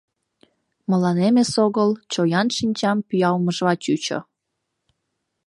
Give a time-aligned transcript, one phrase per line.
[0.89, 4.19] Мыланем эсогыл чоян шинчам пӱялмыжла чучо.